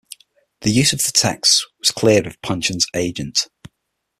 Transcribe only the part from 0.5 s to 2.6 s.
The use of the texts was cleared with